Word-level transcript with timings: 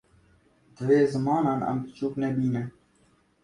Divê 0.75 0.99
zimanan 1.11 1.61
em 1.69 1.77
piçûk 1.83 2.13
nebînin 2.21 2.67